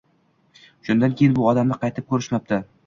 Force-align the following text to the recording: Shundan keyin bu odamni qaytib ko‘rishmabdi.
Shundan 0.89 1.15
keyin 1.21 1.37
bu 1.39 1.47
odamni 1.53 1.79
qaytib 1.87 2.13
ko‘rishmabdi. 2.13 2.65